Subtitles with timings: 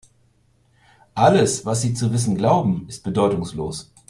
[1.13, 3.91] Alles, was Sie zu wissen glauben, ist bedeutungslos.